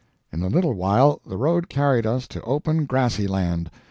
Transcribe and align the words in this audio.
In 0.33 0.41
a 0.41 0.47
little 0.47 0.73
while 0.73 1.21
the 1.27 1.37
road 1.37 1.69
carried 1.69 2.07
us 2.07 2.27
to 2.29 2.41
open, 2.41 2.85
grassy 2.87 3.27
land. 3.27 3.69